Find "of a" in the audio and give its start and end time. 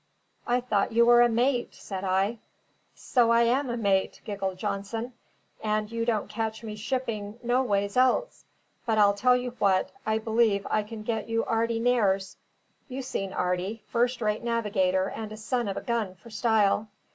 15.67-15.81